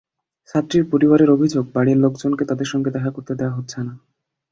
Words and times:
ছাত্রীর 0.49 0.83
পরিবারের 0.91 1.29
অভিযোগ, 1.29 1.63
বাড়ির 1.73 1.97
লোকজনকে 1.97 2.43
তাদের 2.45 2.67
সঙ্গে 2.67 2.89
দেখা 2.91 3.11
করতে 3.11 3.33
দেওয়া 3.35 3.57
হচ্ছে 3.57 3.79
না। 3.81 3.93